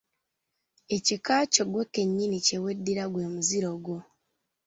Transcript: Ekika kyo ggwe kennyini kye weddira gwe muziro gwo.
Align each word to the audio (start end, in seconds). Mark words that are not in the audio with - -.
Ekika 0.95 1.35
kyo 1.53 1.63
ggwe 1.67 1.83
kennyini 1.93 2.37
kye 2.45 2.57
weddira 2.63 3.03
gwe 3.11 3.23
muziro 3.33 3.71
gwo. 3.83 3.97